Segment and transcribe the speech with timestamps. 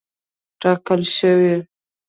[0.61, 1.55] ټاکل شوې.